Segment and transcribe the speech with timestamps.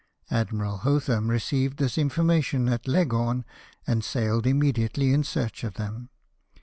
[0.31, 3.45] Admiral Hotham received this information at Leg horn,
[3.85, 6.09] and sailed immediately in search of them.